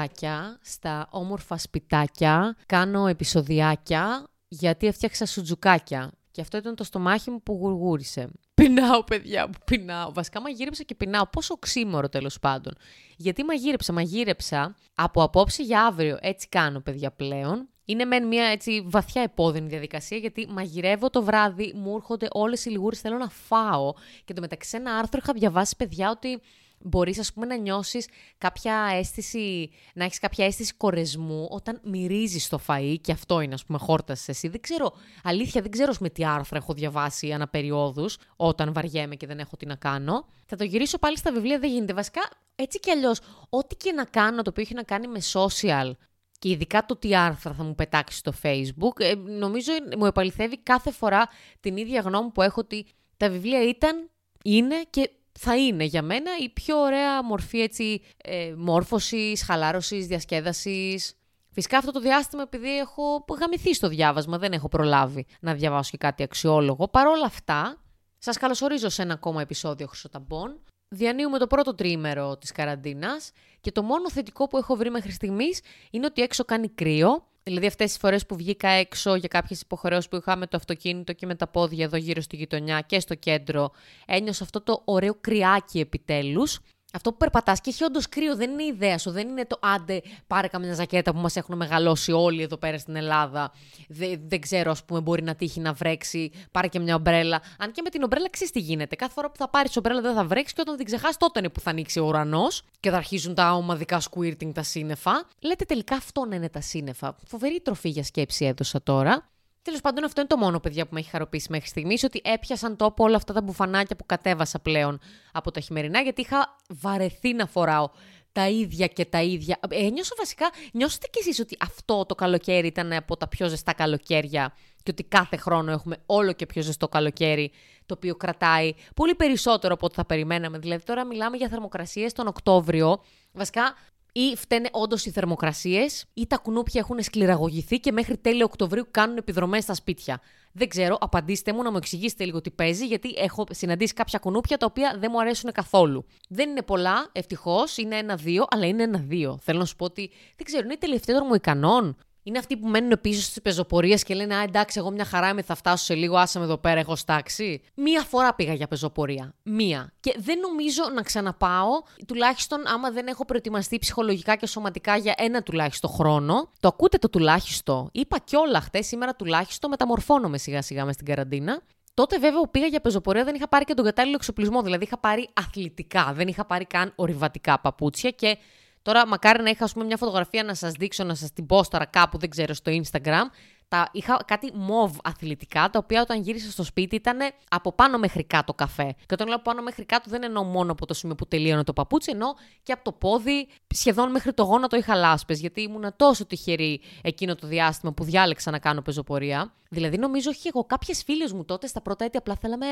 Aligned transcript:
παιδάκια 0.00 0.58
στα 0.62 1.08
όμορφα 1.10 1.58
σπιτάκια, 1.58 2.56
κάνω 2.66 3.06
επεισοδιάκια 3.06 4.26
γιατί 4.48 4.86
έφτιαξα 4.86 5.26
σουτζουκάκια. 5.26 6.10
Και 6.30 6.40
αυτό 6.40 6.56
ήταν 6.56 6.74
το 6.74 6.84
στομάχι 6.84 7.30
μου 7.30 7.42
που 7.42 7.58
γουργούρισε. 7.60 8.30
Πεινάω, 8.54 9.04
παιδιά 9.04 9.46
μου, 9.46 9.52
πεινάω. 9.64 10.12
Βασικά 10.12 10.40
μαγείρεψα 10.40 10.82
και 10.82 10.94
πεινάω. 10.94 11.26
Πόσο 11.26 11.54
οξύμορο 11.54 12.08
τέλος 12.08 12.38
πάντων. 12.38 12.74
Γιατί 13.16 13.44
μαγείρεψα, 13.44 13.92
μαγείρεψα 13.92 14.76
από 14.94 15.22
απόψε 15.22 15.62
για 15.62 15.86
αύριο. 15.86 16.18
Έτσι 16.20 16.48
κάνω, 16.48 16.80
παιδιά, 16.80 17.10
πλέον. 17.10 17.68
Είναι 17.84 18.04
μεν 18.04 18.26
μια 18.26 18.44
έτσι 18.44 18.84
βαθιά 18.86 19.22
επώδυνη 19.22 19.68
διαδικασία, 19.68 20.16
γιατί 20.16 20.46
μαγειρεύω 20.50 21.10
το 21.10 21.22
βράδυ, 21.22 21.72
μου 21.76 21.94
έρχονται 21.96 22.28
όλες 22.30 22.64
οι 22.64 22.70
λιγούρες, 22.70 23.00
θέλω 23.00 23.16
να 23.16 23.28
φάω. 23.28 23.92
Και 24.24 24.32
το 24.32 24.40
μεταξύ 24.40 24.76
ένα 24.76 24.96
άρθρο 24.96 25.20
είχα 25.22 25.32
διαβάσει, 25.32 25.76
παιδιά, 25.76 26.10
ότι 26.10 26.40
μπορείς 26.80 27.18
ας 27.18 27.32
πούμε 27.32 27.46
να 27.46 27.56
νιώσεις 27.56 28.08
κάποια 28.38 28.90
αίσθηση, 28.92 29.70
να 29.94 30.04
έχεις 30.04 30.18
κάποια 30.18 30.44
αίσθηση 30.44 30.74
κορεσμού 30.74 31.46
όταν 31.50 31.80
μυρίζεις 31.84 32.48
το 32.48 32.60
φαΐ 32.66 32.96
και 33.00 33.12
αυτό 33.12 33.40
είναι 33.40 33.54
ας 33.54 33.64
πούμε 33.64 33.78
χόρτασες 33.78 34.28
εσύ. 34.28 34.48
Δεν 34.48 34.60
ξέρω, 34.60 34.92
αλήθεια 35.22 35.62
δεν 35.62 35.70
ξέρω 35.70 35.92
με 36.00 36.08
τι 36.10 36.24
άρθρα 36.24 36.56
έχω 36.56 36.72
διαβάσει 36.72 37.32
αναπεριόδους 37.32 38.18
όταν 38.36 38.72
βαριέμαι 38.72 39.14
και 39.14 39.26
δεν 39.26 39.38
έχω 39.38 39.56
τι 39.56 39.66
να 39.66 39.74
κάνω. 39.74 40.26
Θα 40.46 40.56
το 40.56 40.64
γυρίσω 40.64 40.98
πάλι 40.98 41.18
στα 41.18 41.32
βιβλία, 41.32 41.58
δεν 41.58 41.70
γίνεται. 41.70 41.92
Βασικά 41.92 42.20
έτσι 42.54 42.80
κι 42.80 42.90
αλλιώς, 42.90 43.20
ό,τι 43.48 43.74
και 43.74 43.92
να 43.92 44.04
κάνω 44.04 44.42
το 44.42 44.50
οποίο 44.50 44.62
έχει 44.62 44.74
να 44.74 44.82
κάνει 44.82 45.06
με 45.06 45.20
social 45.32 45.92
και 46.38 46.48
ειδικά 46.48 46.86
το 46.86 46.96
τι 46.96 47.16
άρθρα 47.16 47.52
θα 47.52 47.62
μου 47.62 47.74
πετάξει 47.74 48.18
στο 48.18 48.32
facebook, 48.42 49.00
ε, 49.00 49.14
νομίζω 49.14 49.72
μου 49.98 50.06
επαληθεύει 50.06 50.58
κάθε 50.58 50.90
φορά 50.90 51.28
την 51.60 51.76
ίδια 51.76 52.00
γνώμη 52.00 52.30
που 52.30 52.42
έχω 52.42 52.60
ότι 52.60 52.86
τα 53.16 53.30
βιβλία 53.30 53.62
ήταν, 53.68 54.10
είναι 54.44 54.76
και 54.90 55.10
θα 55.42 55.56
είναι 55.56 55.84
για 55.84 56.02
μένα 56.02 56.30
η 56.42 56.48
πιο 56.48 56.76
ωραία 56.76 57.24
μορφή 57.24 57.60
έτσι, 57.60 58.02
ε, 58.16 58.54
μόρφωσης, 58.56 59.42
χαλάρωσης, 59.42 60.06
διασκέδασης. 60.06 61.14
Φυσικά 61.50 61.78
αυτό 61.78 61.90
το 61.90 62.00
διάστημα 62.00 62.42
επειδή 62.42 62.78
έχω 62.78 63.24
γαμηθεί 63.40 63.74
στο 63.74 63.88
διάβασμα, 63.88 64.38
δεν 64.38 64.52
έχω 64.52 64.68
προλάβει 64.68 65.26
να 65.40 65.54
διαβάσω 65.54 65.90
και 65.90 65.96
κάτι 65.96 66.22
αξιόλογο. 66.22 66.88
Παρ' 66.88 67.06
όλα 67.06 67.24
αυτά, 67.24 67.82
σας 68.18 68.36
καλωσορίζω 68.36 68.88
σε 68.88 69.02
ένα 69.02 69.14
ακόμα 69.14 69.40
επεισόδιο 69.40 69.86
Χρυσοταμπών. 69.86 70.60
Διανύουμε 70.88 71.38
το 71.38 71.46
πρώτο 71.46 71.74
τρίμερο 71.74 72.36
της 72.36 72.52
καραντίνας 72.52 73.30
και 73.60 73.72
το 73.72 73.82
μόνο 73.82 74.10
θετικό 74.10 74.46
που 74.48 74.56
έχω 74.56 74.76
βρει 74.76 74.90
μέχρι 74.90 75.10
στιγμής 75.10 75.60
είναι 75.90 76.06
ότι 76.06 76.22
έξω 76.22 76.44
κάνει 76.44 76.68
κρύο 76.68 77.29
Δηλαδή 77.42 77.66
αυτές 77.66 77.88
τις 77.88 77.98
φορές 77.98 78.26
που 78.26 78.36
βγήκα 78.36 78.68
έξω 78.68 79.14
για 79.14 79.28
κάποιες 79.28 79.60
υποχρεώσεις 79.60 80.08
που 80.08 80.16
είχα 80.16 80.36
με 80.36 80.46
το 80.46 80.56
αυτοκίνητο 80.56 81.12
και 81.12 81.26
με 81.26 81.34
τα 81.34 81.46
πόδια 81.46 81.84
εδώ 81.84 81.96
γύρω 81.96 82.20
στη 82.20 82.36
γειτονιά 82.36 82.80
και 82.80 83.00
στο 83.00 83.14
κέντρο, 83.14 83.70
ένιωσα 84.06 84.44
αυτό 84.44 84.60
το 84.60 84.82
ωραίο 84.84 85.14
κρυάκι 85.20 85.80
επιτέλους. 85.80 86.60
Αυτό 86.92 87.10
που 87.10 87.16
περπατάς 87.16 87.60
και 87.60 87.70
έχει 87.70 87.84
όντως 87.84 88.08
κρύο, 88.08 88.36
δεν 88.36 88.50
είναι 88.50 88.62
η 88.62 88.66
ιδέα 88.66 88.98
σου. 88.98 89.10
Δεν 89.10 89.28
είναι 89.28 89.46
το 89.46 89.58
άντε, 89.62 90.02
πάρε 90.26 90.46
καμιά 90.46 90.74
ζακέτα 90.74 91.12
που 91.12 91.18
μας 91.18 91.36
έχουν 91.36 91.56
μεγαλώσει 91.56 92.12
όλοι 92.12 92.42
εδώ 92.42 92.56
πέρα 92.56 92.78
στην 92.78 92.96
Ελλάδα. 92.96 93.52
Δεν, 93.88 94.20
δεν 94.26 94.40
ξέρω, 94.40 94.70
ας 94.70 94.84
πούμε, 94.84 95.00
μπορεί 95.00 95.22
να 95.22 95.34
τύχει 95.34 95.60
να 95.60 95.72
βρέξει. 95.72 96.30
Πάρε 96.50 96.66
και 96.66 96.78
μια 96.78 96.94
ομπρέλα. 96.94 97.42
Αν 97.58 97.72
και 97.72 97.82
με 97.82 97.90
την 97.90 98.02
ομπρέλα 98.02 98.30
ξέρεις 98.30 98.52
τι 98.52 98.60
γίνεται. 98.60 98.96
Κάθε 98.96 99.12
φορά 99.12 99.30
που 99.30 99.36
θα 99.36 99.48
πάρεις 99.48 99.76
ομπρέλα 99.76 100.00
δεν 100.00 100.14
θα 100.14 100.24
βρέξει 100.24 100.54
και 100.54 100.60
όταν 100.60 100.76
την 100.76 100.86
ξεχάσεις 100.86 101.16
τότε 101.16 101.38
είναι 101.38 101.48
που 101.48 101.60
θα 101.60 101.70
ανοίξει 101.70 102.00
ο 102.00 102.04
ουρανός 102.04 102.62
και 102.80 102.90
θα 102.90 102.96
αρχίζουν 102.96 103.34
τα 103.34 103.52
ομαδικά 103.52 104.00
squirting, 104.10 104.52
τα 104.54 104.62
σύννεφα. 104.62 105.26
Λέτε 105.40 105.64
τελικά 105.64 105.96
αυτό 105.96 106.24
να 106.24 106.34
είναι 106.34 106.48
τα 106.48 106.60
σύννεφα. 106.60 107.16
Φοβερή 107.26 107.60
τροφή 107.60 107.88
για 107.88 108.04
σκέψη 108.04 108.44
έδωσα 108.44 108.82
τώρα. 108.82 109.28
Τέλος 109.62 109.80
πάντων, 109.80 110.04
αυτό 110.04 110.20
είναι 110.20 110.28
το 110.28 110.36
μόνο 110.36 110.60
παιδιά 110.60 110.84
που 110.84 110.94
με 110.94 111.00
έχει 111.00 111.10
χαροποιήσει 111.10 111.46
μέχρι 111.50 111.68
στιγμής. 111.68 112.04
Ότι 112.04 112.20
έπιασαν 112.24 112.76
τόπο 112.76 113.04
όλα 113.04 113.16
αυτά 113.16 113.32
τα 113.32 113.42
μπουφανάκια 113.42 113.96
που 113.96 114.06
κατέβασα 114.06 114.58
πλέον 114.58 115.00
από 115.32 115.50
τα 115.50 115.60
χειμερινά, 115.60 116.00
γιατί 116.00 116.20
είχα 116.20 116.56
βαρεθεί 116.68 117.34
να 117.34 117.46
φοράω 117.46 117.90
τα 118.32 118.48
ίδια 118.48 118.86
και 118.86 119.04
τα 119.04 119.22
ίδια. 119.22 119.58
Ε, 119.68 119.88
νιώσω 119.88 120.14
βασικά, 120.18 120.50
νιώσετε 120.72 121.06
κι 121.10 121.18
εσείς 121.18 121.38
ότι 121.38 121.56
αυτό 121.60 122.06
το 122.06 122.14
καλοκαίρι 122.14 122.66
ήταν 122.66 122.92
από 122.92 123.16
τα 123.16 123.28
πιο 123.28 123.48
ζεστά 123.48 123.72
καλοκαίρια 123.72 124.54
και 124.82 124.90
ότι 124.90 125.02
κάθε 125.02 125.36
χρόνο 125.36 125.70
έχουμε 125.70 125.96
όλο 126.06 126.32
και 126.32 126.46
πιο 126.46 126.62
ζεστό 126.62 126.88
καλοκαίρι, 126.88 127.50
το 127.86 127.94
οποίο 127.96 128.16
κρατάει 128.16 128.74
πολύ 128.94 129.14
περισσότερο 129.14 129.74
από 129.74 129.86
ό,τι 129.86 129.94
θα 129.94 130.04
περιμέναμε. 130.04 130.58
Δηλαδή 130.58 130.84
τώρα 130.84 131.04
μιλάμε 131.04 131.36
για 131.36 131.48
θερμοκρασίες 131.48 132.12
τον 132.12 132.26
Οκτώβριο. 132.26 133.02
Βασικά 133.32 133.74
ή 134.12 134.36
φταίνε 134.36 134.68
όντως 134.72 135.04
οι 135.04 135.10
θερμοκρασίες, 135.10 136.04
ή 136.14 136.26
τα 136.26 136.36
κουνούπια 136.36 136.80
έχουν 136.80 137.02
σκληραγωγηθεί 137.02 137.78
και 137.80 137.92
μέχρι 137.92 138.16
τέλειο 138.16 138.44
Οκτωβρίου 138.44 138.86
κάνουν 138.90 139.16
επιδρομές 139.16 139.62
στα 139.62 139.74
σπίτια. 139.74 140.20
Δεν 140.52 140.68
ξέρω, 140.68 140.96
απαντήστε 141.00 141.52
μου 141.52 141.62
να 141.62 141.70
μου 141.70 141.76
εξηγήσετε 141.76 142.24
λίγο 142.24 142.40
τι 142.40 142.50
παίζει, 142.50 142.86
γιατί 142.86 143.14
έχω 143.16 143.46
συναντήσει 143.50 143.94
κάποια 143.94 144.18
κουνούπια 144.18 144.56
τα 144.56 144.66
οποία 144.66 144.96
δεν 144.98 145.10
μου 145.12 145.20
αρέσουν 145.20 145.52
καθόλου. 145.52 146.06
Δεν 146.28 146.50
είναι 146.50 146.62
πολλά, 146.62 147.08
ευτυχώς, 147.12 147.76
είναι 147.76 147.96
ένα-δύο, 147.96 148.44
αλλά 148.50 148.66
είναι 148.66 148.82
ένα-δύο. 148.82 149.38
Θέλω 149.42 149.58
να 149.58 149.64
σου 149.64 149.76
πω 149.76 149.84
ότι 149.84 150.10
δεν 150.36 150.46
ξέρω, 150.46 150.64
είναι 150.64 150.76
τελευταίο 150.76 151.24
μου 151.24 151.34
ικανόν. 151.34 151.96
Είναι 152.30 152.38
αυτοί 152.38 152.56
που 152.56 152.68
μένουν 152.68 152.98
πίσω 153.00 153.22
στις 153.22 153.42
πεζοπορίες 153.42 154.02
και 154.02 154.14
λένε 154.14 154.36
Α, 154.36 154.42
εντάξει, 154.42 154.78
εγώ 154.78 154.90
μια 154.90 155.04
χαρά 155.04 155.28
είμαι, 155.28 155.42
θα 155.42 155.54
φτάσω 155.54 155.84
σε 155.84 155.94
λίγο, 155.94 156.16
άσε 156.16 156.38
με 156.38 156.44
εδώ 156.44 156.58
πέρα, 156.58 156.80
έχω 156.80 156.96
στάξει. 156.96 157.62
Μία 157.74 158.02
φορά 158.02 158.34
πήγα 158.34 158.52
για 158.52 158.68
πεζοπορία. 158.68 159.34
Μία. 159.42 159.92
Και 160.00 160.14
δεν 160.18 160.38
νομίζω 160.38 160.82
να 160.94 161.02
ξαναπάω, 161.02 161.70
τουλάχιστον 162.06 162.66
άμα 162.66 162.90
δεν 162.90 163.06
έχω 163.06 163.24
προετοιμαστεί 163.24 163.78
ψυχολογικά 163.78 164.36
και 164.36 164.46
σωματικά 164.46 164.96
για 164.96 165.14
ένα 165.16 165.42
τουλάχιστον 165.42 165.90
χρόνο. 165.90 166.50
Το 166.60 166.68
ακούτε 166.68 166.98
το 166.98 167.10
τουλάχιστον. 167.10 167.88
Είπα 167.92 168.18
κιόλα 168.18 168.60
χτες, 168.60 168.86
σήμερα 168.86 169.14
τουλάχιστον 169.14 169.70
μεταμορφώνομαι 169.70 170.38
σιγά 170.38 170.62
σιγά 170.62 170.84
μες 170.84 170.94
στην 170.94 171.06
καραντίνα. 171.06 171.62
Τότε 171.94 172.18
βέβαια 172.18 172.40
που 172.40 172.50
πήγα 172.50 172.66
για 172.66 172.80
πεζοπορία 172.80 173.24
δεν 173.24 173.34
είχα 173.34 173.48
πάρει 173.48 173.64
και 173.64 173.74
τον 173.74 173.84
κατάλληλο 173.84 174.14
εξοπλισμό. 174.16 174.62
Δηλαδή 174.62 174.84
είχα 174.84 174.98
πάρει 174.98 175.28
αθλητικά, 175.32 176.12
δεν 176.14 176.28
είχα 176.28 176.44
πάρει 176.44 176.64
καν 176.64 176.92
ορειβατικά 176.94 177.60
παπούτσια 177.60 178.10
και 178.10 178.38
Τώρα, 178.82 179.06
μακάρι 179.06 179.42
να 179.42 179.50
είχα 179.50 179.68
πούμε, 179.72 179.84
μια 179.84 179.96
φωτογραφία 179.96 180.42
να 180.42 180.54
σας 180.54 180.72
δείξω, 180.72 181.04
να 181.04 181.14
σας 181.14 181.32
την 181.32 181.46
πω 181.46 181.68
τώρα 181.68 181.84
κάπου, 181.86 182.18
δεν 182.18 182.30
ξέρω, 182.30 182.54
στο 182.54 182.72
Instagram 182.72 183.24
τα, 183.70 183.88
είχα 183.92 184.22
κάτι 184.26 184.50
μοβ 184.54 184.96
αθλητικά, 185.04 185.70
τα 185.70 185.78
οποία 185.78 186.00
όταν 186.00 186.20
γύρισα 186.22 186.50
στο 186.50 186.62
σπίτι 186.62 186.94
ήταν 186.94 187.18
από 187.50 187.72
πάνω 187.72 187.98
μέχρι 187.98 188.24
κάτω 188.24 188.54
καφέ. 188.54 188.94
Και 189.06 189.14
όταν 189.14 189.26
λέω 189.26 189.36
από 189.36 189.44
πάνω 189.44 189.62
μέχρι 189.62 189.84
κάτω 189.84 190.10
δεν 190.10 190.22
εννοώ 190.22 190.42
μόνο 190.42 190.72
από 190.72 190.86
το 190.86 190.94
σημείο 190.94 191.14
που 191.14 191.26
τελείωνε 191.26 191.64
το 191.64 191.72
παπούτσι, 191.72 192.10
εννοώ 192.10 192.34
και 192.62 192.72
από 192.72 192.84
το 192.84 192.92
πόδι, 192.92 193.48
σχεδόν 193.74 194.10
μέχρι 194.10 194.32
το 194.32 194.42
γόνατο 194.42 194.76
είχα 194.76 194.94
λάσπες, 194.94 195.40
γιατί 195.40 195.60
ήμουν 195.60 195.92
τόσο 195.96 196.26
τυχερή 196.26 196.80
εκείνο 197.02 197.34
το 197.34 197.46
διάστημα 197.46 197.92
που 197.92 198.04
διάλεξα 198.04 198.50
να 198.50 198.58
κάνω 198.58 198.82
πεζοπορία. 198.82 199.52
Δηλαδή, 199.72 199.96
νομίζω 199.96 200.30
όχι 200.30 200.48
εγώ, 200.48 200.64
κάποιες 200.64 201.02
φίλες 201.02 201.32
μου 201.32 201.44
τότε 201.44 201.66
στα 201.66 201.80
πρώτα 201.80 202.04
έτη 202.04 202.16
απλά 202.16 202.36
θέλαμε 202.36 202.66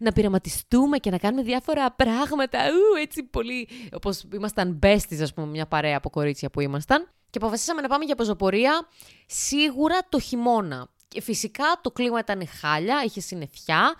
να 0.00 0.12
πειραματιστούμε 0.12 0.98
και 0.98 1.10
να 1.10 1.18
κάνουμε 1.18 1.42
διάφορα 1.42 1.92
πράγματα. 1.92 2.58
Ου, 2.58 2.96
έτσι 3.00 3.22
πολύ. 3.22 3.68
Όπως 3.92 4.24
ήμασταν 4.34 4.78
besties, 4.82 5.20
ας 5.20 5.34
πούμε, 5.34 5.46
μια 5.46 5.66
παρέα 5.66 5.96
από 5.96 6.10
κορίτσια 6.10 6.50
που 6.50 6.60
ήμασταν 6.60 7.08
και 7.30 7.38
αποφασίσαμε 7.38 7.80
να 7.80 7.88
πάμε 7.88 8.04
για 8.04 8.14
πεζοπορία 8.14 8.88
σίγουρα 9.26 9.98
το 10.08 10.20
χειμώνα. 10.20 10.88
Και 11.08 11.20
φυσικά 11.20 11.64
το 11.80 11.90
κλίμα 11.90 12.18
ήταν 12.18 12.48
χάλια, 12.48 13.02
είχε 13.04 13.20
συννεφιά, 13.20 13.94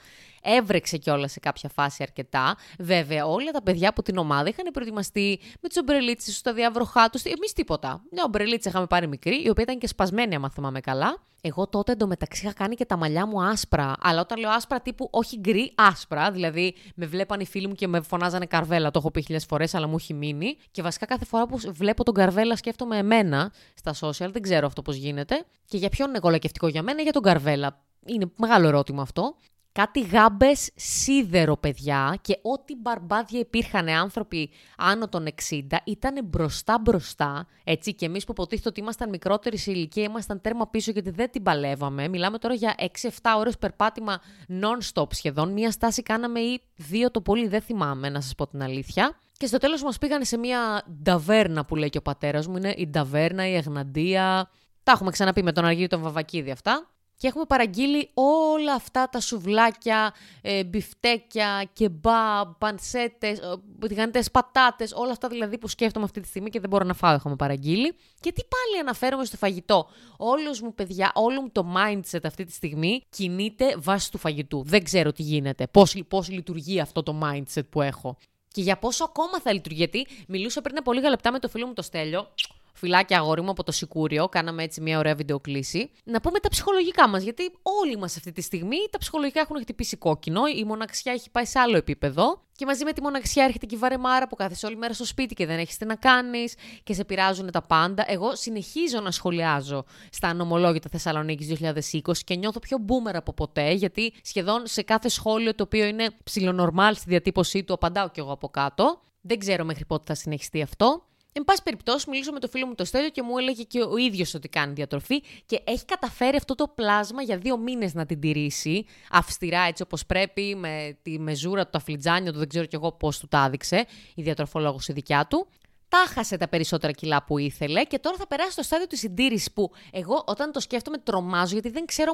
έβρεξε 0.44 0.96
κιόλας 0.96 1.32
σε 1.32 1.40
κάποια 1.40 1.68
φάση 1.68 2.02
αρκετά. 2.02 2.56
Βέβαια, 2.78 3.26
όλα 3.26 3.50
τα 3.50 3.62
παιδιά 3.62 3.88
από 3.88 4.02
την 4.02 4.16
ομάδα 4.16 4.48
είχαν 4.48 4.72
προετοιμαστεί 4.72 5.40
με 5.60 5.68
τι 5.68 5.78
ομπρελίτσες 5.78 6.36
στα 6.36 6.52
διάβροχά 6.52 7.10
τους. 7.10 7.22
Εμείς 7.22 7.52
τίποτα. 7.52 8.02
Μια 8.10 8.22
ομπρελίτσα 8.26 8.68
είχαμε 8.68 8.86
πάρει 8.86 9.06
μικρή, 9.06 9.42
η 9.44 9.48
οποία 9.48 9.62
ήταν 9.62 9.78
και 9.78 9.86
σπασμένη, 9.86 10.34
άμα 10.34 10.50
θυμάμαι 10.50 10.80
καλά. 10.80 11.22
Εγώ 11.46 11.66
τότε 11.66 11.92
εντωμεταξύ 11.92 12.44
είχα 12.44 12.54
κάνει 12.54 12.74
και 12.74 12.84
τα 12.84 12.96
μαλλιά 12.96 13.26
μου 13.26 13.42
άσπρα. 13.42 13.92
Αλλά 14.00 14.20
όταν 14.20 14.38
λέω 14.38 14.50
άσπρα, 14.50 14.80
τύπου 14.80 15.08
όχι 15.10 15.38
γκρι, 15.38 15.72
άσπρα. 15.74 16.30
Δηλαδή 16.30 16.74
με 16.94 17.06
βλέπαν 17.06 17.40
οι 17.40 17.46
φίλοι 17.46 17.66
μου 17.66 17.74
και 17.74 17.88
με 17.88 18.00
φωνάζανε 18.00 18.46
καρβέλα. 18.46 18.90
Το 18.90 18.98
έχω 18.98 19.10
πει 19.10 19.20
χιλιάδες 19.22 19.46
φορές, 19.48 19.74
αλλά 19.74 19.86
μου 19.86 19.96
έχει 19.98 20.14
μείνει. 20.14 20.56
Και 20.70 20.82
βασικά 20.82 21.06
κάθε 21.06 21.24
φορά 21.24 21.46
που 21.46 21.58
βλέπω 21.72 22.04
τον 22.04 22.14
καρβέλα 22.14 22.56
σκέφτομαι 22.56 22.98
εμένα 22.98 23.52
στα 23.74 23.94
social. 24.00 24.30
Δεν 24.32 24.42
ξέρω 24.42 24.66
αυτό 24.66 24.82
πώς 24.82 24.96
γίνεται. 24.96 25.44
Και 25.64 25.76
για 25.76 25.88
ποιον 25.88 26.08
είναι 26.08 26.18
κολακευτικό 26.18 26.68
για 26.68 26.82
μένα, 26.82 27.02
για 27.02 27.12
τον 27.12 27.22
καρβέλα. 27.22 27.82
Είναι 28.06 28.30
μεγάλο 28.36 28.68
ερώτημα 28.68 29.02
αυτό 29.02 29.36
κάτι 29.74 30.00
γάμπες 30.00 30.70
σίδερο, 30.74 31.56
παιδιά, 31.56 32.18
και 32.20 32.38
ό,τι 32.42 32.76
μπαρμπάδια 32.76 33.38
υπήρχαν 33.38 33.88
άνθρωποι 33.88 34.50
άνω 34.76 35.08
των 35.08 35.26
60 35.50 35.60
ήταν 35.84 36.24
μπροστά 36.24 36.78
μπροστά, 36.78 37.46
έτσι, 37.64 37.94
και 37.94 38.06
εμείς 38.06 38.24
που 38.24 38.32
υποτίθεται 38.32 38.68
ότι 38.68 38.80
ήμασταν 38.80 39.08
μικρότεροι 39.08 39.56
σε 39.56 39.70
ηλικία, 39.70 40.02
ήμασταν 40.02 40.40
τέρμα 40.40 40.68
πίσω 40.68 40.90
γιατί 40.90 41.10
δεν 41.10 41.30
την 41.30 41.42
παλεύαμε. 41.42 42.08
Μιλάμε 42.08 42.38
τώρα 42.38 42.54
για 42.54 42.74
6-7 42.78 43.08
ώρες 43.36 43.58
περπάτημα 43.58 44.20
non-stop 44.48 45.14
σχεδόν. 45.14 45.52
Μία 45.52 45.70
στάση 45.70 46.02
κάναμε 46.02 46.40
ή 46.40 46.60
δύο 46.76 47.10
το 47.10 47.20
πολύ, 47.20 47.48
δεν 47.48 47.60
θυμάμαι 47.60 48.08
να 48.08 48.20
σας 48.20 48.34
πω 48.34 48.46
την 48.46 48.62
αλήθεια. 48.62 49.18
Και 49.36 49.46
στο 49.46 49.58
τέλος 49.58 49.82
μας 49.82 49.98
πήγανε 49.98 50.24
σε 50.24 50.36
μια 50.36 50.84
νταβέρνα 51.02 51.64
που 51.64 51.76
λέει 51.76 51.88
και 51.88 51.98
ο 51.98 52.02
πατέρας 52.02 52.46
μου, 52.46 52.56
είναι 52.56 52.74
η 52.76 52.86
νταβέρνα, 52.86 53.48
η 53.48 53.54
Εγναντία... 53.54 54.50
Τα 54.82 54.92
έχουμε 54.92 55.10
ξαναπεί 55.10 55.42
με 55.42 55.52
τον 55.52 55.64
Αργύριο 55.64 55.88
τον 55.88 56.00
Βαβακίδη 56.00 56.50
αυτά 56.50 56.93
και 57.16 57.26
έχουμε 57.26 57.44
παραγγείλει 57.44 58.10
όλα 58.14 58.72
αυτά 58.72 59.08
τα 59.08 59.20
σουβλάκια, 59.20 60.14
ε, 60.42 60.64
μπιφτέκια, 60.64 61.68
κεμπάμπ, 61.72 62.52
πανσέτες, 62.58 63.38
ε, 63.38 63.86
τηγανιτές 63.88 64.30
πατάτες, 64.30 64.92
όλα 64.92 65.10
αυτά 65.10 65.28
δηλαδή 65.28 65.58
που 65.58 65.68
σκέφτομαι 65.68 66.04
αυτή 66.04 66.20
τη 66.20 66.28
στιγμή 66.28 66.50
και 66.50 66.60
δεν 66.60 66.70
μπορώ 66.70 66.84
να 66.84 66.94
φάω 66.94 67.14
έχουμε 67.14 67.36
παραγγείλει. 67.36 67.96
Και 68.20 68.32
τι 68.32 68.42
πάλι 68.42 68.80
αναφέρομαι 68.80 69.24
στο 69.24 69.36
φαγητό. 69.36 69.88
Όλος 70.16 70.60
μου 70.60 70.74
παιδιά, 70.74 71.12
όλο 71.14 71.40
μου 71.40 71.50
το 71.52 71.66
mindset 71.76 72.20
αυτή 72.24 72.44
τη 72.44 72.52
στιγμή 72.52 73.02
κινείται 73.10 73.76
βάσει 73.78 74.10
του 74.10 74.18
φαγητού. 74.18 74.62
Δεν 74.66 74.84
ξέρω 74.84 75.12
τι 75.12 75.22
γίνεται, 75.22 75.66
πώς, 75.66 76.02
πώς 76.08 76.28
λειτουργεί 76.28 76.80
αυτό 76.80 77.02
το 77.02 77.20
mindset 77.22 77.68
που 77.70 77.82
έχω. 77.82 78.16
Και 78.48 78.62
για 78.62 78.78
πόσο 78.78 79.04
ακόμα 79.04 79.40
θα 79.40 79.52
λειτουργεί, 79.52 79.78
γιατί 79.78 80.06
μιλούσα 80.28 80.60
πριν 80.60 80.78
από 80.78 80.92
λίγα 80.92 81.08
λεπτά 81.08 81.32
με 81.32 81.38
το 81.38 81.48
φίλο 81.48 81.66
μου 81.66 81.72
το 81.72 81.82
Στέλιο, 81.82 82.28
Φυλάκια 82.74 83.18
αγόρι 83.18 83.42
μου 83.42 83.50
από 83.50 83.62
το 83.62 83.72
Σικούριο. 83.72 84.28
Κάναμε 84.28 84.62
έτσι 84.62 84.80
μια 84.80 84.98
ωραία 84.98 85.14
βιντεοκλήση. 85.14 85.90
Να 86.04 86.20
πούμε 86.20 86.38
τα 86.38 86.48
ψυχολογικά 86.48 87.08
μας, 87.08 87.22
γιατί 87.22 87.52
όλοι 87.62 87.96
μας 87.96 88.16
αυτή 88.16 88.32
τη 88.32 88.42
στιγμή 88.42 88.76
τα 88.90 88.98
ψυχολογικά 88.98 89.40
έχουν 89.40 89.60
χτυπήσει 89.60 89.96
κόκκινο. 89.96 90.42
Η 90.56 90.64
μοναξιά 90.64 91.12
έχει 91.12 91.30
πάει 91.30 91.44
σε 91.44 91.58
άλλο 91.58 91.76
επίπεδο. 91.76 92.42
Και 92.56 92.66
μαζί 92.66 92.84
με 92.84 92.92
τη 92.92 93.02
μοναξιά 93.02 93.44
έρχεται 93.44 93.66
και 93.66 93.74
η 93.74 93.78
βαρεμάρα 93.78 94.28
που 94.28 94.36
κάθεσαι 94.36 94.66
όλη 94.66 94.76
μέρα 94.76 94.92
στο 94.92 95.04
σπίτι 95.04 95.34
και 95.34 95.46
δεν 95.46 95.58
έχεις 95.58 95.76
τι 95.76 95.84
να 95.84 95.94
κάνεις 95.94 96.54
και 96.82 96.94
σε 96.94 97.04
πειράζουν 97.04 97.50
τα 97.50 97.62
πάντα. 97.62 98.04
Εγώ 98.06 98.36
συνεχίζω 98.36 99.00
να 99.00 99.10
σχολιάζω 99.10 99.84
στα 100.10 100.28
ανομολόγητα 100.28 100.88
Θεσσαλονίκης 100.90 101.60
2020 101.60 102.16
και 102.24 102.34
νιώθω 102.34 102.58
πιο 102.58 102.78
boomer 102.88 103.14
από 103.14 103.32
ποτέ, 103.32 103.72
γιατί 103.72 104.12
σχεδόν 104.22 104.66
σε 104.66 104.82
κάθε 104.82 105.08
σχόλιο 105.08 105.54
το 105.54 105.62
οποίο 105.62 105.84
είναι 105.84 106.10
ψιλονορμάλ 106.24 106.94
στη 106.94 107.04
διατύπωσή 107.08 107.64
του, 107.64 107.72
απαντάω 107.72 108.10
κι 108.10 108.20
εγώ 108.20 108.32
από 108.32 108.48
κάτω. 108.48 109.00
Δεν 109.20 109.38
ξέρω 109.38 109.64
μέχρι 109.64 109.84
πότε 109.84 110.04
θα 110.06 110.14
συνεχιστεί 110.14 110.62
αυτό. 110.62 111.04
Εν 111.36 111.44
πάση 111.44 111.62
περιπτώσει, 111.62 112.10
μιλήσω 112.10 112.32
με 112.32 112.38
το 112.40 112.48
φίλο 112.48 112.66
μου 112.66 112.74
το 112.74 112.84
Στέλιο 112.84 113.08
και 113.08 113.22
μου 113.22 113.38
έλεγε 113.38 113.62
και 113.62 113.80
ο 113.80 113.96
ίδιος 113.96 114.34
ότι 114.34 114.48
κάνει 114.48 114.72
διατροφή 114.72 115.22
και 115.46 115.60
έχει 115.64 115.84
καταφέρει 115.84 116.36
αυτό 116.36 116.54
το 116.54 116.68
πλάσμα 116.74 117.22
για 117.22 117.38
δύο 117.38 117.58
μήνες 117.58 117.94
να 117.94 118.06
την 118.06 118.20
τηρήσει. 118.20 118.86
Αυστηρά, 119.10 119.62
έτσι 119.62 119.82
όπως 119.82 120.06
πρέπει, 120.06 120.54
με 120.54 120.98
τη 121.02 121.18
μεζούρα 121.18 121.64
του, 121.64 121.70
τα 121.70 121.78
φλιτζάνια 121.78 122.32
του, 122.32 122.38
δεν 122.38 122.48
ξέρω 122.48 122.64
κι 122.64 122.74
εγώ 122.74 122.92
πώς 122.92 123.18
του 123.18 123.28
τα 123.28 123.38
άδειξε 123.38 123.86
η 124.14 124.22
διατροφολόγος 124.22 124.88
η 124.88 124.92
δικιά 124.92 125.26
του. 125.26 125.46
Τα 125.88 126.04
χάσε 126.08 126.36
τα 126.36 126.48
περισσότερα 126.48 126.92
κιλά 126.92 127.24
που 127.24 127.38
ήθελε 127.38 127.84
και 127.84 127.98
τώρα 127.98 128.16
θα 128.16 128.26
περάσει 128.26 128.52
στο 128.52 128.62
στάδιο 128.62 128.86
της 128.86 128.98
συντήρησης 128.98 129.52
που 129.52 129.70
εγώ 129.92 130.24
όταν 130.26 130.52
το 130.52 130.60
σκέφτομαι 130.60 130.98
τρομάζω 130.98 131.52
γιατί 131.52 131.70
δεν 131.70 131.84
ξέρω 131.84 132.12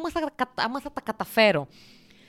άμα 0.55 0.81
θα 0.81 0.93
τα 0.93 1.01
καταφέρω 1.01 1.69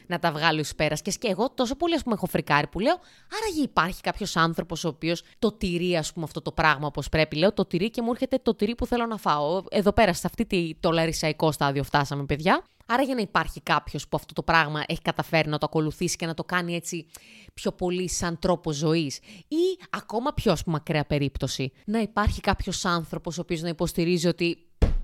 να 0.08 0.20
τα 0.20 0.32
βγάλει 0.32 0.60
ως 0.60 0.76
πέρας. 0.76 1.02
Και, 1.02 1.12
και 1.12 1.28
εγώ 1.28 1.50
τόσο 1.50 1.76
πολύ, 1.76 1.96
ας 1.96 2.04
πούμε, 2.04 2.16
έχω 2.16 2.26
φρικάρει 2.26 2.68
που 2.68 2.80
λέω, 2.80 3.00
άραγε 3.42 3.62
υπάρχει 3.62 4.02
κάποιος 4.02 4.36
άνθρωπος 4.36 4.84
ο 4.84 4.88
οποίος 4.88 5.24
το 5.40 5.52
τηρεί, 5.52 5.98
ας 5.98 6.14
πούμε, 6.14 6.26
αυτό 6.26 6.42
το 6.42 6.52
πράγμα 6.52 6.88
όπως 6.88 7.10
πρέπει. 7.10 7.36
Λέω 7.36 7.54
το 7.54 7.66
τηρεί 7.66 7.90
και 7.90 8.02
μου 8.02 8.12
έρχεται 8.12 8.38
το 8.44 8.56
τυρί 8.56 8.76
που 8.76 8.86
θέλω 8.86 9.06
να 9.06 9.18
φάω. 9.18 9.64
Εδώ 9.70 9.94
πέρα, 9.94 10.14
σε 10.14 10.28
αυτή 10.28 10.78
το 10.80 10.92
λαρισαϊκό 10.92 11.52
στάδιο 11.52 11.84
φτάσαμε, 11.84 12.26
παιδιά. 12.26 12.64
Άρα 12.86 13.04
για 13.04 13.16
να 13.16 13.22
υπάρχει 13.22 13.62
κάποιος 13.62 14.08
που 14.08 14.18
αυτό 14.18 14.34
το 14.34 14.44
πράγμα 14.44 14.84
έχει 14.88 15.02
καταφέρει 15.02 15.50
να 15.50 15.58
το 15.58 15.66
ακολουθήσει 15.70 16.16
και 16.16 16.26
να 16.26 16.34
το 16.34 16.44
κάνει 16.44 16.76
έτσι 16.76 17.06
πιο 17.54 17.72
πολύ 17.72 18.10
σαν 18.10 18.40
τρόπο 18.40 18.72
ζωής. 18.72 19.18
Ή 19.48 19.80
ακόμα 19.90 20.34
πιο, 20.34 20.52
ας 20.52 20.64
πούμε, 20.64 20.78
ακραία 20.80 21.06
περίπτωση, 21.06 21.72
να 21.86 22.00
υπάρχει 22.00 22.42
κάποιος 22.42 22.86
άνθρωπος 22.86 23.38
ο 23.38 23.42
οποίος 23.42 23.62
να 23.62 23.70
υποστηρίζει 23.70 24.28
ότι 24.28 24.58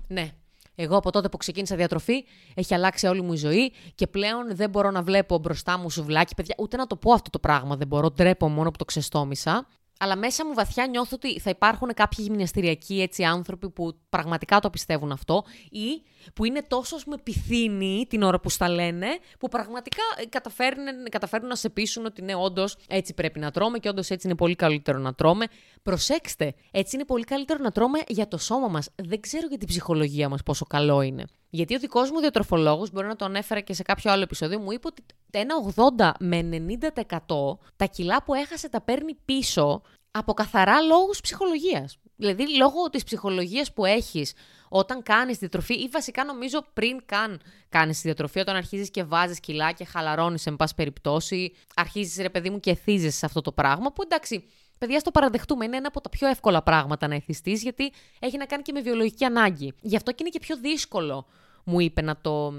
ναι, 0.08 0.32
εγώ 0.80 0.96
από 0.96 1.10
τότε 1.10 1.28
που 1.28 1.36
ξεκίνησα 1.36 1.76
διατροφή 1.76 2.24
έχει 2.54 2.74
αλλάξει 2.74 3.06
όλη 3.06 3.22
μου 3.22 3.32
η 3.32 3.36
ζωή 3.36 3.72
και 3.94 4.06
πλέον 4.06 4.56
δεν 4.56 4.70
μπορώ 4.70 4.90
να 4.90 5.02
βλέπω 5.02 5.38
μπροστά 5.38 5.78
μου 5.78 5.90
σουβλάκι. 5.90 6.34
Παιδιά, 6.34 6.54
ούτε 6.58 6.76
να 6.76 6.86
το 6.86 6.96
πω 6.96 7.12
αυτό 7.12 7.30
το 7.30 7.38
πράγμα 7.38 7.76
δεν 7.76 7.86
μπορώ. 7.86 8.10
Ντρέπω 8.10 8.48
μόνο 8.48 8.70
που 8.70 8.76
το 8.76 8.84
ξεστόμησα 8.84 9.66
αλλά 9.98 10.16
μέσα 10.16 10.46
μου 10.46 10.54
βαθιά 10.54 10.86
νιώθω 10.86 11.10
ότι 11.14 11.40
θα 11.40 11.50
υπάρχουν 11.50 11.94
κάποιοι 11.94 12.24
γυμναστηριακοί 12.28 13.00
έτσι 13.00 13.24
άνθρωποι 13.24 13.70
που 13.70 13.98
πραγματικά 14.08 14.60
το 14.60 14.70
πιστεύουν 14.70 15.12
αυτό 15.12 15.44
ή 15.70 16.02
που 16.34 16.44
είναι 16.44 16.62
τόσο 16.68 16.96
με 17.06 17.16
πειθύνοι 17.22 18.06
την 18.08 18.22
ώρα 18.22 18.40
που 18.40 18.50
στα 18.50 18.68
λένε, 18.68 19.06
που 19.38 19.48
πραγματικά 19.48 20.02
ε, 20.16 20.26
καταφέρνουν, 20.26 21.08
καταφέρνουν 21.10 21.48
να 21.48 21.54
σε 21.54 21.68
πείσουν 21.68 22.04
ότι 22.04 22.22
ναι, 22.22 22.34
όντως 22.34 22.76
έτσι 22.88 23.14
πρέπει 23.14 23.38
να 23.38 23.50
τρώμε 23.50 23.78
και 23.78 23.88
όντως 23.88 24.10
έτσι 24.10 24.26
είναι 24.26 24.36
πολύ 24.36 24.54
καλύτερο 24.54 24.98
να 24.98 25.14
τρώμε. 25.14 25.46
Προσέξτε, 25.82 26.54
έτσι 26.70 26.96
είναι 26.96 27.04
πολύ 27.04 27.24
καλύτερο 27.24 27.62
να 27.62 27.70
τρώμε 27.70 27.98
για 28.08 28.28
το 28.28 28.38
σώμα 28.38 28.68
μας. 28.68 28.88
Δεν 28.94 29.20
ξέρω 29.20 29.46
για 29.48 29.58
την 29.58 29.68
ψυχολογία 29.68 30.28
μας 30.28 30.42
πόσο 30.42 30.64
καλό 30.64 31.02
είναι. 31.02 31.24
Γιατί 31.50 31.74
ο 31.74 31.78
δικός 31.78 32.10
μου 32.10 32.20
διατροφολόγο, 32.20 32.86
μπορεί 32.92 33.06
να 33.06 33.16
το 33.16 33.24
ανέφερα 33.24 33.60
και 33.60 33.74
σε 33.74 33.82
κάποιο 33.82 34.12
άλλο 34.12 34.22
επεισόδιο, 34.22 34.58
μου 34.58 34.72
είπε 34.72 34.86
ότι 34.86 35.02
ένα 35.30 35.54
80 35.74 36.10
με 36.18 36.40
90% 36.42 37.58
τα 37.76 37.84
κιλά 37.84 38.22
που 38.22 38.34
έχασε 38.34 38.68
τα 38.68 38.80
παίρνει 38.80 39.14
πίσω 39.24 39.82
από 40.10 40.32
καθαρά 40.32 40.80
λόγους 40.80 41.20
ψυχολογίας. 41.20 41.98
Δηλαδή, 42.16 42.56
λόγω 42.56 42.90
της 42.90 43.04
ψυχολογίας 43.04 43.72
που 43.72 43.84
έχεις 43.84 44.34
όταν 44.68 45.02
κάνεις 45.02 45.38
διατροφή, 45.38 45.74
ή 45.74 45.88
βασικά 45.88 46.24
νομίζω 46.24 46.64
πριν 46.72 47.02
καν 47.06 47.40
κάνεις 47.68 47.96
τη 47.96 48.02
διατροφή, 48.02 48.40
όταν 48.40 48.56
αρχίζεις 48.56 48.90
και 48.90 49.04
βάζεις 49.04 49.40
κιλά 49.40 49.72
και 49.72 49.84
χαλαρώνεις, 49.84 50.46
εν 50.46 50.56
πάση 50.56 50.74
περιπτώσει, 50.74 51.52
αρχίζεις 51.74 52.16
ρε 52.16 52.30
παιδί 52.30 52.50
μου 52.50 52.60
και 52.60 52.70
εθίζεσαι 52.70 53.18
σε 53.18 53.26
αυτό 53.26 53.40
το 53.40 53.52
πράγμα. 53.52 53.92
Που 53.92 54.02
εντάξει, 54.02 54.44
παιδιά, 54.78 54.98
στο 54.98 55.10
παραδεχτούμε, 55.10 55.64
είναι 55.64 55.76
ένα 55.76 55.88
από 55.88 56.00
τα 56.00 56.08
πιο 56.08 56.28
εύκολα 56.28 56.62
πράγματα 56.62 57.08
να 57.08 57.14
εθιστείς, 57.14 57.62
γιατί 57.62 57.92
έχει 58.18 58.36
να 58.36 58.46
κάνει 58.46 58.62
και 58.62 58.72
με 58.72 58.80
βιολογική 58.80 59.24
ανάγκη. 59.24 59.72
Γι' 59.80 59.96
αυτό 59.96 60.10
και 60.10 60.16
είναι 60.20 60.30
και 60.30 60.38
πιο 60.38 60.56
δύσκολο 60.56 61.26
μου 61.68 61.80
είπε 61.80 62.02
να 62.02 62.16
το 62.20 62.54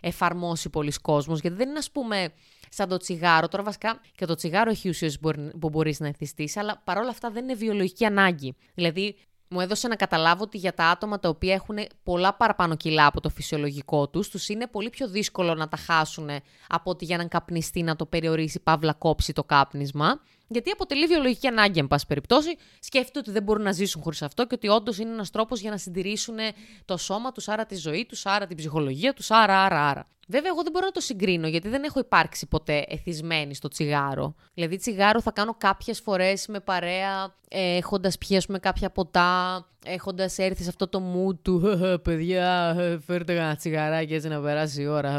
εφαρμόσει 0.00 0.68
πολλοί 0.70 0.92
κόσμος, 1.02 1.40
γιατί 1.40 1.56
δεν 1.56 1.68
είναι 1.68 1.78
ας 1.78 1.90
πούμε 1.90 2.32
σαν 2.68 2.88
το 2.88 2.96
τσιγάρο. 2.96 3.48
Τώρα 3.48 3.62
βασικά 3.62 4.00
και 4.14 4.26
το 4.26 4.34
τσιγάρο 4.34 4.70
έχει 4.70 4.88
ουσίες 4.88 5.18
που 5.60 5.68
μπορείς 5.68 6.00
να 6.00 6.06
εθιστείς, 6.06 6.56
αλλά 6.56 6.80
παρόλα 6.84 7.08
αυτά 7.08 7.30
δεν 7.30 7.42
είναι 7.42 7.54
βιολογική 7.54 8.04
ανάγκη. 8.04 8.56
Δηλαδή 8.74 9.16
μου 9.48 9.60
έδωσε 9.60 9.88
να 9.88 9.96
καταλάβω 9.96 10.42
ότι 10.42 10.58
για 10.58 10.74
τα 10.74 10.84
άτομα 10.84 11.18
τα 11.18 11.28
οποία 11.28 11.54
έχουν 11.54 11.78
πολλά 12.02 12.34
παραπάνω 12.34 12.76
κιλά 12.76 13.06
από 13.06 13.20
το 13.20 13.28
φυσιολογικό 13.28 14.08
τους, 14.08 14.28
τους 14.28 14.48
είναι 14.48 14.66
πολύ 14.66 14.90
πιο 14.90 15.08
δύσκολο 15.08 15.54
να 15.54 15.68
τα 15.68 15.76
χάσουν 15.76 16.28
από 16.68 16.90
ότι 16.90 17.04
για 17.04 17.14
έναν 17.14 17.28
καπνιστή 17.28 17.82
να 17.82 17.96
το 17.96 18.06
περιορίσει, 18.06 18.60
παύλα 18.60 18.92
κόψει 18.92 19.32
το 19.32 19.44
κάπνισμα. 19.44 20.20
Γιατί 20.54 20.70
αποτελεί 20.70 21.06
βιολογική 21.06 21.46
ανάγκη, 21.46 21.78
εν 21.78 21.86
πάση 21.86 22.06
περιπτώσει. 22.06 22.56
Σκέφτεται 22.80 23.18
ότι 23.18 23.30
δεν 23.30 23.42
μπορούν 23.42 23.62
να 23.62 23.72
ζήσουν 23.72 24.02
χωρίς 24.02 24.22
αυτό 24.22 24.46
και 24.46 24.54
ότι 24.54 24.68
όντως 24.68 24.98
είναι 24.98 25.12
ένας 25.12 25.30
τρόπος 25.30 25.60
για 25.60 25.70
να 25.70 25.76
συντηρήσουν 25.76 26.36
το 26.84 26.96
σώμα 26.96 27.32
τους, 27.32 27.48
άρα 27.48 27.66
τη 27.66 27.76
ζωή 27.76 28.06
τους, 28.08 28.26
άρα 28.26 28.46
την 28.46 28.56
ψυχολογία 28.56 29.12
τους, 29.12 29.30
άρα, 29.30 29.64
άρα, 29.64 29.88
άρα. 29.88 30.06
Βέβαια, 30.28 30.50
εγώ 30.50 30.62
δεν 30.62 30.72
μπορώ 30.72 30.84
να 30.86 30.92
το 30.92 31.00
συγκρίνω 31.00 31.46
γιατί 31.46 31.68
δεν 31.68 31.82
έχω 31.82 31.98
υπάρξει 31.98 32.46
ποτέ 32.46 32.84
εθισμένη 32.88 33.54
στο 33.54 33.68
τσιγάρο. 33.68 34.34
Δηλαδή, 34.54 34.76
τσιγάρο 34.76 35.20
θα 35.20 35.30
κάνω 35.30 35.54
κάποιες 35.58 36.00
φορές 36.00 36.46
με 36.46 36.60
παρέα, 36.60 37.34
ε, 37.48 37.76
έχοντας 37.76 38.18
πιέσουμε 38.18 38.58
κάποια 38.58 38.90
ποτά, 38.90 39.66
έχοντας 39.84 40.38
έρθει 40.38 40.62
σε 40.62 40.68
αυτό 40.68 40.88
το 40.88 41.02
mood 41.14 41.36
του 41.42 41.78
παιδιά, 42.02 42.76
φέρτε 43.06 43.34
ένα 43.34 43.56
τσιγαράκι 43.56 44.14
έτσι 44.14 44.28
να 44.28 44.40
περάσει 44.40 44.82
η 44.82 44.86
ώρα. 44.86 45.12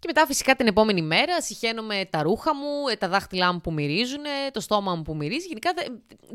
Και 0.00 0.04
μετά 0.06 0.26
φυσικά 0.26 0.56
την 0.56 0.66
επόμενη 0.66 1.02
μέρα 1.02 1.42
συχαίνομαι 1.42 2.06
τα 2.10 2.22
ρούχα 2.22 2.54
μου, 2.54 2.88
ε, 2.92 2.96
τα 2.96 3.08
δάχτυλά 3.08 3.52
μου 3.52 3.60
που 3.60 3.72
μυρίζουν, 3.72 4.22
το 4.52 4.60
στόμα 4.60 4.94
μου 4.94 5.02
που 5.02 5.16
μυρίζει. 5.16 5.46
Γενικά 5.46 5.70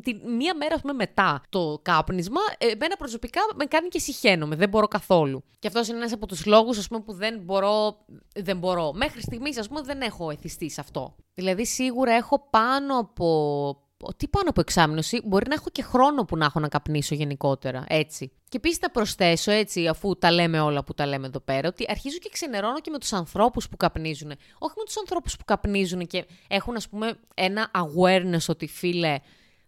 τη, 0.04 0.14
μία 0.14 0.56
μέρα 0.56 0.80
πούμε, 0.80 0.94
μετά 0.94 1.42
το 1.50 1.80
κάπνισμα, 1.82 2.42
ε, 2.58 2.66
εμένα 2.66 2.96
προσωπικά 2.98 3.42
με 3.56 3.66
κάνει 3.66 3.88
και 3.88 4.00
συχαίνομαι. 4.00 4.56
Δεν 4.56 4.70
μπορώ 4.70 4.88
καθόλου. 4.88 5.44
Και 5.60 5.68
αυτός 5.68 5.88
είναι 5.88 5.98
ένας 5.98 6.14
από 6.14 6.28
τους 6.28 6.46
λόγους 6.46 6.88
που 6.88 7.14
δεν 7.14 7.40
μπορώ, 7.44 7.98
δεν 8.36 8.58
μπορώ. 8.58 8.92
Μέχρι 8.94 9.22
στιγμής, 9.22 9.58
ας 9.58 9.68
πούμε, 9.68 9.82
δεν 9.82 10.02
έχω 10.02 10.30
εθιστεί 10.30 10.70
σε 10.70 10.82
αυτό. 10.82 11.16
Δηλαδή, 11.34 11.66
σίγουρα 11.66 12.12
έχω 12.14 12.48
πάνω 12.50 13.00
από 13.00 13.78
τι 14.18 14.28
πάνω 14.28 14.50
από 14.50 14.62
εξάμεινο, 14.62 15.02
μπορεί 15.24 15.48
να 15.48 15.54
έχω 15.54 15.70
και 15.72 15.82
χρόνο 15.84 16.26
που 16.26 16.38
να 16.38 16.46
έχω 16.46 16.60
να 16.60 16.68
καπνίσω 16.68 17.16
γενικότερα, 17.16 17.84
έτσι. 17.88 18.32
Και 18.50 18.58
επίσης 18.58 18.78
θα 18.78 18.92
προσθέσω, 18.92 19.52
έτσι, 19.52 19.88
αφού 19.88 20.18
τα 20.18 20.32
λέμε 20.32 20.60
όλα 20.60 20.84
που 20.84 20.94
τα 20.94 21.06
λέμε 21.06 21.28
εδώ 21.28 21.40
πέρα, 21.40 21.68
ότι 21.68 21.86
αρχίζω 21.90 22.18
και 22.18 22.30
ξενερώνω 22.32 22.80
και 22.80 22.90
με 22.90 22.98
τους 22.98 23.14
ανθρώπους 23.14 23.70
που 23.70 23.78
καπνίζουν. 23.78 24.32
Όχι 24.60 24.74
με 24.78 24.84
τους 24.86 24.98
ανθρώπους 24.98 25.36
που 25.38 25.44
καπνίζουν 25.46 26.08
και 26.08 26.26
έχουν, 26.48 26.76
ας 26.76 26.90
πούμε, 26.90 27.20
ένα 27.34 27.72
awareness 27.74 28.46
ότι 28.48 28.68
φίλε, 28.68 29.20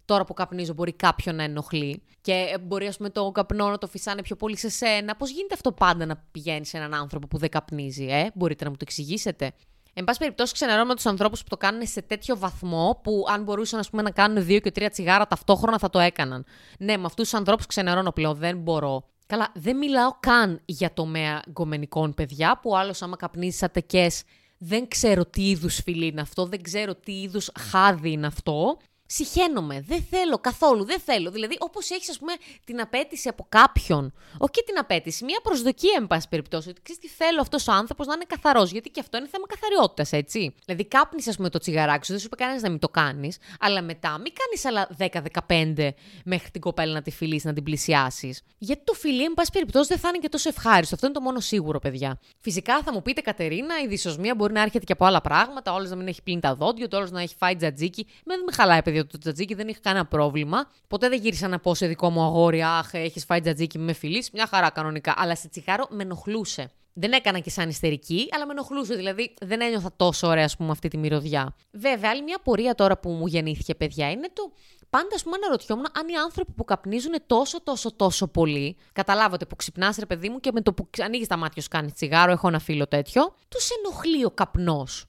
τώρα 0.05 0.23
που 0.23 0.33
καπνίζω 0.33 0.73
μπορεί 0.73 0.93
κάποιον 0.93 1.35
να 1.35 1.43
ενοχλεί 1.43 2.03
και 2.21 2.57
μπορεί 2.61 2.87
ας 2.87 2.97
πούμε 2.97 3.09
το 3.09 3.31
καπνό 3.31 3.69
να 3.69 3.77
το 3.77 3.87
φυσάνε 3.87 4.21
πιο 4.21 4.35
πολύ 4.35 4.57
σε 4.57 4.69
σένα. 4.69 5.15
Πώς 5.15 5.29
γίνεται 5.29 5.53
αυτό 5.53 5.71
πάντα 5.71 6.05
να 6.05 6.23
πηγαίνει 6.31 6.65
σε 6.65 6.77
έναν 6.77 6.93
άνθρωπο 6.93 7.27
που 7.27 7.37
δεν 7.37 7.49
καπνίζει, 7.49 8.05
ε; 8.05 8.29
Μπορείτε 8.33 8.63
να 8.63 8.69
μου 8.69 8.75
το 8.75 8.85
εξηγήσετε; 8.87 9.53
Εν 9.97 10.03
πάση 10.03 10.19
περιπτώσει, 10.19 10.53
ξενερώ 10.53 10.85
με 10.85 10.95
τους 10.95 11.05
ανθρώπους 11.05 11.41
που 11.41 11.49
το 11.49 11.57
κάνουν 11.57 11.87
σε 11.87 12.01
τέτοιο 12.01 12.37
βαθμό 12.37 12.99
που 13.03 13.25
αν 13.27 13.43
μπορούσαν 13.43 13.79
ας 13.79 13.89
πούμε, 13.89 14.01
να 14.01 14.11
κάνουν 14.11 14.45
δύο 14.45 14.59
και 14.59 14.71
τρία 14.71 14.89
τσιγάρα 14.89 15.27
ταυτόχρονα 15.27 15.77
θα 15.77 15.89
το 15.89 15.99
έκαναν. 15.99 16.45
Ναι, 16.79 16.97
με 16.97 17.05
αυτούς 17.05 17.29
τους 17.29 17.33
ανθρώπους 17.39 17.65
ξενερώνω 17.65 18.11
πλέον. 18.11 18.35
Δεν 18.35 18.57
μπορώ. 18.57 19.05
Καλά, 19.27 19.51
δεν 19.53 19.77
μιλάω 19.77 20.11
καν 20.19 20.61
για 20.65 20.93
τομέα 20.93 21.41
γκομενικών 21.51 22.13
παιδιά 22.13 22.59
που 22.61 22.77
άλλος 22.77 23.01
άμα 23.01 23.15
καπνίζεις 23.15 23.63
ατεκές 23.63 24.23
δεν 24.57 24.87
ξέρω 24.87 25.25
τι 25.25 25.49
είδους 25.49 25.79
φιλί 25.83 26.05
είναι 26.05 26.21
αυτό, 26.21 26.45
δεν 26.45 26.61
ξέρω 26.61 26.95
τι 26.95 27.21
είδους 27.21 27.51
χάδι 27.59 28.11
είναι 28.11 28.27
αυτό. 28.27 28.77
Συχαίνομαι. 29.17 29.83
Δεν 29.87 30.05
θέλω 30.09 30.37
καθόλου. 30.37 30.85
Δεν 30.85 30.99
θέλω. 30.99 31.31
Δηλαδή, 31.31 31.55
όπως 31.59 31.89
έχεις, 31.89 32.09
ας 32.09 32.17
πούμε, 32.17 32.33
την 32.63 32.81
απέτηση 32.81 33.29
από 33.29 33.45
κάποιον. 33.49 34.13
Όχι 34.37 34.63
την 34.65 34.77
απέτηση, 34.77 35.23
μια 35.23 35.39
προσδοκία, 35.43 35.95
εν 35.97 36.07
πάση 36.07 36.27
περιπτώσει. 36.29 36.69
Ότι 36.69 36.81
ξέρεις 36.81 37.01
τι 37.01 37.07
θέλω 37.07 37.41
αυτός 37.41 37.67
ο 37.67 37.71
άνθρωπος 37.71 38.07
να 38.07 38.13
είναι 38.13 38.25
καθαρός. 38.27 38.71
Γιατί 38.71 38.89
και 38.89 38.99
αυτό 38.99 39.17
είναι 39.17 39.27
θέμα 39.27 39.45
καθαριότητας, 39.47 40.11
έτσι. 40.11 40.55
Δηλαδή, 40.65 40.85
κάπνει, 40.85 41.23
ας 41.27 41.35
πούμε, 41.35 41.49
το 41.49 41.59
τσιγαράκι 41.59 42.05
σου. 42.05 42.11
Δεν 42.11 42.19
σου 42.21 42.25
είπε 42.25 42.35
κανένας 42.35 42.61
να 42.61 42.69
μην 42.69 42.79
το 42.79 42.89
κάνεις. 42.89 43.37
Αλλά 43.59 43.81
μετά, 43.81 44.17
μην 44.17 44.33
κάνεις 44.39 44.65
άλλα 44.65 44.87
10-15 44.97 45.93
μέχρι 46.25 46.49
την 46.51 46.61
κοπέλα 46.61 46.93
να 46.93 47.01
τη 47.01 47.11
φιλήσει, 47.11 47.47
να 47.47 47.53
την 47.53 47.63
πλησιάσεις. 47.63 48.41
Γιατί 48.57 48.83
το 48.83 48.93
φιλί, 48.93 49.23
εν 49.23 49.33
πάση 49.33 49.51
περιπτώσει, 49.51 49.87
δεν 49.87 49.97
θα 49.97 50.07
είναι 50.07 50.17
και 50.17 50.29
τόσο 50.29 50.49
ευχάριστο. 50.49 50.95
Αυτό 50.95 51.07
είναι 51.07 51.15
το 51.15 51.21
μόνο 51.21 51.39
σίγουρο, 51.39 51.79
παιδιά. 51.79 52.19
Φυσικά 52.39 52.81
θα 52.83 52.93
μου 52.93 53.01
πείτε, 53.01 53.21
Κατερίνα, 53.21 53.81
η 53.83 53.87
δυσοσμία 53.87 54.35
μπορεί 54.35 54.53
να 54.53 54.61
έρχεται 54.61 54.85
και 54.85 54.93
από 54.93 55.05
άλλα 55.05 55.21
πράγματα. 55.21 55.73
Όλε 55.73 55.87
να 55.87 55.95
μην 55.95 56.07
έχει 56.07 56.21
πλύνει 56.21 56.41
τα 56.41 56.55
δόντια, 56.55 56.87
το 56.87 56.97
όλος 56.97 57.11
να 57.11 57.21
έχει 57.21 57.35
φάει 57.37 57.55
τζατζίκι. 57.55 58.07
Με 58.25 58.35
δεν 58.35 58.43
με 58.45 58.51
χαλάει, 58.51 58.81
παιδιά, 58.81 59.04
το 59.05 59.17
τζατζίκι 59.17 59.53
δεν 59.53 59.67
είχε 59.67 59.79
κανένα 59.81 60.05
πρόβλημα. 60.05 60.71
Ποτέ 60.87 61.09
δεν 61.09 61.21
γύρισα 61.21 61.47
να 61.47 61.59
πω 61.59 61.75
σε 61.75 61.87
δικό 61.87 62.09
μου 62.09 62.21
αγόρι, 62.21 62.63
Αχ, 62.63 62.93
έχεις 62.93 63.25
φάει 63.25 63.41
τζατζίκι 63.41 63.79
με 63.79 63.93
φιλή. 63.93 64.25
Μια 64.33 64.47
χαρά 64.47 64.69
κανονικά. 64.69 65.13
Αλλά 65.17 65.35
σε 65.35 65.47
τσιγάρο 65.47 65.87
με 65.89 66.03
ενοχλούσε. 66.03 66.71
Δεν 66.97 67.11
έκανα 67.11 67.39
και 67.39 67.49
σαν 67.49 67.69
ιστερική, 67.69 68.27
αλλά 68.31 68.45
με 68.45 68.51
ενοχλούσε. 68.51 68.95
Δηλαδή 68.95 69.33
δεν 69.41 69.61
ένιωθα 69.61 69.93
τόσο 69.95 70.27
ωραία, 70.27 70.45
ας 70.45 70.55
πούμε, 70.57 70.71
αυτή 70.71 70.87
τη 70.87 70.97
μυρωδιά. 70.97 71.55
Βέβαια, 71.71 72.09
άλλη 72.09 72.23
μια 72.23 72.39
πορεία 72.43 72.75
τώρα 72.75 72.97
που 72.97 73.09
μου 73.09 73.27
γεννήθηκε, 73.27 73.75
παιδιά, 73.75 74.11
είναι 74.11 74.29
το. 74.33 74.51
Πάντα, 74.89 75.15
ας 75.15 75.23
πούμε, 75.23 75.35
αναρωτιόμουν 75.35 75.85
αν 75.93 76.07
οι 76.07 76.15
άνθρωποι 76.15 76.51
που 76.51 76.63
καπνίζουν 76.63 77.13
τόσο, 77.27 77.63
τόσο, 77.63 77.95
τόσο 77.95 78.27
πολύ. 78.27 78.77
Καταλάβατε 78.93 79.45
που 79.45 79.55
ξυπνάς, 79.55 79.97
ρε 79.97 80.05
παιδί 80.05 80.29
μου, 80.29 80.39
και 80.39 80.51
με 80.53 80.61
το 80.61 80.73
που 80.73 80.89
ανοίγεις 81.01 81.27
τα 81.27 81.37
μάτια 81.37 81.61
σου 81.61 81.67
κάνεις 81.69 81.93
τσιγάρο, 81.93 82.31
έχω 82.31 82.47
ένα 82.47 82.59
φίλο 82.59 82.87
τέτοιο. 82.87 83.35
Τους 83.47 83.69
ενοχλεί 83.69 84.25
ο 84.25 84.31
καπνός 84.31 85.05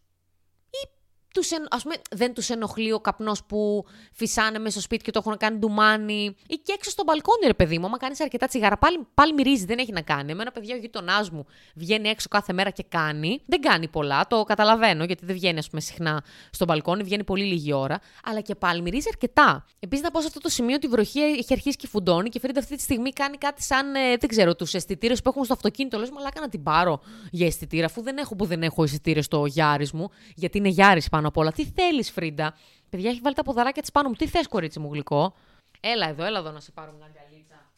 τους, 1.36 1.50
ας 1.70 1.82
πούμε, 1.82 1.94
δεν 2.10 2.34
τους 2.34 2.50
ενοχλεί 2.50 2.92
ο 2.92 3.00
καπνός 3.00 3.44
που 3.44 3.84
φυσάνε 4.12 4.58
μέσα 4.58 4.70
στο 4.70 4.80
σπίτι 4.80 5.04
και 5.04 5.10
το 5.10 5.20
έχουν 5.24 5.36
κάνει 5.36 5.58
ντουμάνι. 5.58 6.36
Ή 6.48 6.54
και 6.54 6.72
έξω 6.72 6.90
στο 6.90 7.02
μπαλκόνι, 7.06 7.46
ρε 7.46 7.54
παιδί 7.54 7.78
μου. 7.78 7.86
Άμα 7.86 7.96
κάνεις 7.96 8.20
αρκετά 8.20 8.46
τσιγάρα, 8.46 8.76
πάλι, 8.76 9.06
πάλι 9.14 9.32
μυρίζεις, 9.32 9.64
δεν 9.64 9.78
έχει 9.78 9.92
να 9.92 10.00
κάνει. 10.00 10.32
Εμένα, 10.32 10.50
παιδιά, 10.52 10.74
ο 10.74 10.78
γείτονά 10.78 11.26
μου 11.32 11.46
βγαίνει 11.74 12.08
έξω 12.08 12.28
κάθε 12.30 12.52
μέρα 12.52 12.70
και 12.70 12.84
κάνει. 12.88 13.40
Δεν 13.46 13.60
κάνει 13.60 13.88
πολλά, 13.88 14.26
το 14.26 14.42
καταλαβαίνω, 14.42 15.04
γιατί 15.04 15.24
δεν 15.24 15.34
βγαίνει, 15.34 15.58
ας 15.58 15.68
πούμε, 15.68 15.80
συχνά 15.80 16.24
στο 16.50 16.64
μπαλκόνι, 16.64 17.02
βγαίνει 17.02 17.24
πολύ 17.24 17.44
λίγη 17.44 17.72
ώρα. 17.72 18.00
Αλλά 18.24 18.40
και 18.40 18.54
πάλι 18.54 18.82
μυρίζει 18.82 19.08
αρκετά. 19.10 19.64
Επίσης, 19.80 20.04
να 20.04 20.10
πω 20.10 20.20
σε 20.20 20.26
αυτό 20.26 20.40
το 20.40 20.48
σημείο 20.48 20.74
ότι 20.74 20.86
η 20.86 20.88
βροχή 20.88 21.20
έχει 21.20 21.52
αρχίσει 21.52 21.76
και 21.76 21.86
φουντώνει 21.86 22.28
και 22.28 22.40
φαίνεται 22.40 22.58
αυτή 22.58 22.76
τη 22.76 22.82
στιγμή 22.82 23.10
κάνει 23.10 23.36
κάτι 23.36 23.62
σαν, 23.62 23.94
ε, 23.94 24.16
δεν 24.16 24.28
ξέρω, 24.28 24.54
τους 24.56 24.74
αισθητήρες 24.74 25.22
που 25.22 25.28
έχουν 25.28 25.44
στο 25.44 25.52
αυτοκίνητο. 25.52 25.98
Λες, 25.98 26.10
μαλάκα 26.10 26.40
να 26.40 26.48
την 26.48 26.62
πάρω 26.62 27.00
για 27.30 27.46
αισθητήρα, 27.46 27.86
αφού 27.86 28.02
δεν 28.02 28.16
έχω 28.16 28.36
που 28.36 28.44
δεν 28.44 28.62
έχω 28.62 28.82
αισθητήρες 28.82 29.24
στο 29.24 29.46
γιάρις 29.46 29.92
μου, 29.92 30.10
γιατί 30.34 30.58
είναι 30.58 30.68
γιάρις 30.68 31.08
πάνω 31.08 31.25
πάνω 31.26 31.28
απ' 31.28 31.36
όλα. 31.36 31.52
Τι 31.52 31.64
θέλεις, 31.82 32.10
Φρίντα; 32.10 32.54
Παιδιά, 32.90 33.10
έχει 33.10 33.20
βάλει 33.20 33.34
τα 33.34 33.42
ποδαράκια 33.42 33.82
της 33.82 33.92
πάνω 33.92 34.08
μου. 34.08 34.14
Τι 34.14 34.26
θες, 34.26 34.48
κορίτσι 34.48 34.78
μου 34.78 34.92
γλυκό; 34.92 35.34
Έλα 35.80 36.08
εδώ, 36.08 36.24
έλα 36.24 36.38
εδώ 36.38 36.50
να 36.50 36.60
σε 36.60 36.72
πάρω 36.72 36.92
μια 36.92 37.06
αγκαλίτσα. 37.06 37.72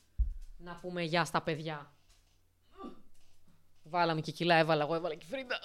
Να 0.57 0.79
πούμε 0.81 1.03
γεια 1.03 1.25
στα 1.25 1.43
παιδιά. 1.43 1.93
Βάλαμε 3.83 4.21
και 4.21 4.33
κιλά, 4.33 4.55
έβαλα 4.55 4.83
εγώ, 4.85 4.95
έβαλα 4.95 5.15
και 5.15 5.25
Φρίντα. 5.29 5.59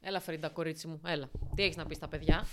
Έλα, 0.00 0.20
Φρίντα, 0.20 0.48
κορίτσι 0.48 0.86
μου, 0.86 1.00
έλα. 1.04 1.30
Τι 1.54 1.62
έχεις 1.62 1.76
να 1.76 1.86
πεις 1.86 1.96
στα 1.96 2.08
παιδιά; 2.08 2.46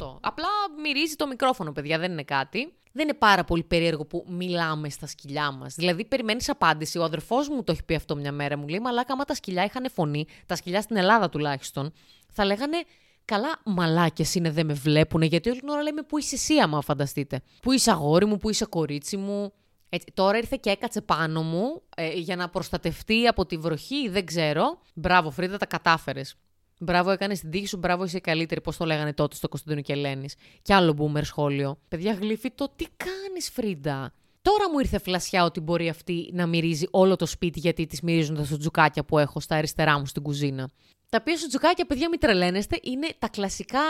Αυτό. 0.00 0.18
Απλά 0.22 0.48
μυρίζει 0.82 1.14
το 1.14 1.26
μικρόφωνο, 1.26 1.72
παιδιά, 1.72 1.98
δεν 1.98 2.12
είναι 2.12 2.24
κάτι 2.24 2.72
δεν 2.92 3.08
είναι 3.08 3.16
πάρα 3.18 3.44
πολύ 3.44 3.62
περίεργο 3.62 4.04
που 4.04 4.24
μιλάμε 4.28 4.90
στα 4.90 5.06
σκυλιά 5.06 5.50
μας. 5.50 5.74
Δηλαδή, 5.74 6.04
περιμένεις 6.04 6.48
απάντηση. 6.48 6.98
Ο 6.98 7.04
αδερφός 7.04 7.48
μου 7.48 7.64
το 7.64 7.72
έχει 7.72 7.84
πει 7.84 7.94
αυτό 7.94 8.16
μια 8.16 8.32
μέρα. 8.32 8.56
Μου 8.56 8.68
λέει: 8.68 8.80
Μαλάκα, 8.80 9.12
άμα 9.12 9.24
τα 9.24 9.34
σκυλιά 9.34 9.64
είχαν 9.64 9.90
φωνή, 9.90 10.26
τα 10.46 10.56
σκυλιά 10.56 10.80
στην 10.80 10.96
Ελλάδα 10.96 11.28
τουλάχιστον, 11.28 11.92
θα 12.32 12.44
λέγανε 12.44 12.76
Καλά, 13.24 13.60
μαλάκες 13.64 14.34
είναι, 14.34 14.50
δεν 14.50 14.66
με 14.66 14.72
βλέπουν, 14.72 15.22
γιατί 15.22 15.50
όλη 15.50 15.60
την 15.60 15.68
ώρα 15.68 15.82
λέμε 15.82 16.02
Πού 16.02 16.18
είσαι 16.18 16.34
εσύ, 16.34 16.54
άμα 16.58 16.80
φανταστείτε; 16.80 17.42
Πού 17.62 17.72
είσαι 17.72 17.90
αγόρι 17.90 18.26
μου, 18.26 18.36
πού 18.36 18.50
είσαι 18.50 18.64
κορίτσι 18.64 19.16
μου; 19.16 19.52
Έτσι, 19.88 20.06
τώρα 20.14 20.36
ήρθε 20.36 20.58
και 20.60 20.70
έκατσε 20.70 21.00
πάνω 21.00 21.42
μου 21.42 21.82
ε, 21.96 22.12
για 22.12 22.36
να 22.36 22.48
προστατευτεί 22.48 23.26
από 23.26 23.46
τη 23.46 23.56
βροχή, 23.56 24.08
δεν 24.08 24.26
ξέρω. 24.26 24.78
Μπράβο, 24.94 25.30
Φρίδα, 25.30 25.56
τα 25.56 25.66
κατάφερες. 25.66 26.36
Μπράβο, 26.78 27.10
έκανε 27.10 27.34
την 27.34 27.50
τύχη 27.50 27.66
σου, 27.66 27.76
μπράβο, 27.76 28.04
είσαι 28.04 28.20
καλύτερη. 28.20 28.60
Πώς 28.60 28.76
το 28.76 28.84
λέγανε 28.84 29.12
τότε 29.12 29.36
στο 29.36 29.48
Κωνσταντίνο 29.48 29.80
και 29.82 29.92
Ελένης. 29.92 30.34
Και 30.62 30.74
άλλο 30.74 30.96
boomer 30.98 31.24
σχόλιο. 31.24 31.78
Παιδιά, 31.88 32.12
γλύφει 32.12 32.50
το 32.50 32.72
τι 32.76 32.86
κάνεις, 32.96 33.50
Φρίντα. 33.50 34.12
Τώρα 34.42 34.70
μου 34.70 34.78
ήρθε 34.78 34.98
φλασιά 34.98 35.44
ότι 35.44 35.60
μπορεί 35.60 35.88
αυτή 35.88 36.30
να 36.32 36.46
μυρίζει 36.46 36.86
όλο 36.90 37.16
το 37.16 37.26
σπίτι 37.26 37.58
γιατί 37.58 37.86
της 37.86 38.00
μυρίζουν 38.00 38.36
τα 38.36 38.44
σουτζουκάκια 38.44 39.04
που 39.04 39.18
έχω 39.18 39.40
στα 39.40 39.56
αριστερά 39.56 39.98
μου 39.98 40.06
στην 40.06 40.22
κουζίνα. 40.22 40.70
Τα 41.10 41.18
οποία 41.20 41.36
σουτζουκάκια, 41.36 41.86
παιδιά, 41.86 42.08
μην 42.08 42.18
τρελαίνεστε, 42.20 42.78
είναι 42.82 43.08
τα 43.18 43.28
κλασικά. 43.28 43.80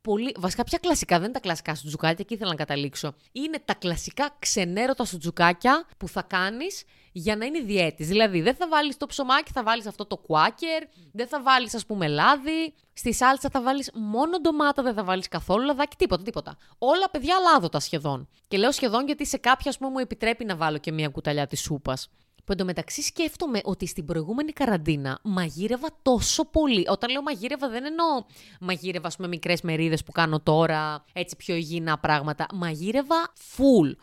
Πολύ... 0.00 0.34
Βασικά, 0.38 0.64
πια 0.64 0.78
κλασικά, 0.78 1.16
δεν 1.16 1.24
είναι 1.24 1.32
τα 1.32 1.40
κλασικά 1.40 1.74
σουτζουκάκια, 1.74 2.24
και 2.24 2.34
ήθελα 2.34 2.50
να 2.50 2.56
καταλήξω. 2.56 3.14
Είναι 3.32 3.58
τα 3.64 3.74
κλασικά 3.74 4.36
ξενέρωτα 4.38 5.04
σουτζουκάκια 5.04 5.86
που 5.96 6.08
θα 6.08 6.22
κάνεις 6.22 6.84
για 7.18 7.36
να 7.36 7.44
είναι 7.44 7.60
διέτης. 7.60 8.08
Δηλαδή, 8.08 8.40
δεν 8.40 8.54
θα 8.54 8.68
βάλεις 8.68 8.96
το 8.96 9.06
ψωμάκι, 9.06 9.50
θα 9.52 9.62
βάλεις 9.62 9.86
αυτό 9.86 10.06
το 10.06 10.16
κουάκερ, 10.16 10.82
δεν 11.12 11.26
θα 11.26 11.42
βάλεις, 11.42 11.74
ας 11.74 11.86
πούμε, 11.86 12.08
λάδι. 12.08 12.74
Στη 12.92 13.14
σάλτσα 13.14 13.48
θα 13.52 13.62
βάλεις 13.62 13.90
μόνο 13.94 14.40
ντομάτα, 14.40 14.82
δεν 14.82 14.94
θα 14.94 15.04
βάλεις 15.04 15.28
καθόλου 15.28 15.64
λαδάκι, 15.64 15.96
τίποτα, 15.96 16.22
τίποτα. 16.22 16.56
Όλα 16.78 17.10
παιδιά 17.10 17.34
λάδωτα 17.38 17.80
σχεδόν. 17.80 18.28
Και 18.48 18.56
λέω 18.56 18.72
σχεδόν 18.72 19.06
γιατί 19.06 19.26
σε 19.26 19.36
κάποια, 19.36 19.70
ας 19.70 19.78
πούμε, 19.78 19.90
μου 19.90 19.98
επιτρέπει 19.98 20.44
να 20.44 20.56
βάλω 20.56 20.78
και 20.78 20.92
μία 20.92 21.08
κουταλιά 21.08 21.46
της 21.46 21.60
σούπας. 21.60 22.08
Που 22.44 22.52
εντωμεταξύ 22.52 23.02
σκέφτομαι 23.02 23.60
ότι 23.64 23.86
στην 23.86 24.04
προηγούμενη 24.04 24.52
καραντίνα 24.52 25.18
μαγείρευα 25.22 25.88
τόσο 26.02 26.44
πολύ. 26.44 26.84
Όταν 26.88 27.10
λέω 27.10 27.22
μαγείρευα, 27.22 27.68
δεν 27.68 27.84
εννοώ 27.84 28.24
μαγείρευα, 28.60 29.06
ας 29.06 29.16
πούμε, 29.16 29.28
μικρές 29.28 29.60
μερίδες 29.60 30.02
που 30.02 30.12
κάνω 30.12 30.40
τώρα, 30.40 31.04
έτσι 31.12 31.36
πιο 31.36 31.54
υγιεινά 31.54 31.98
πράγματα. 31.98 32.46
Μαγείρευα 32.54 33.32
full 33.56 33.94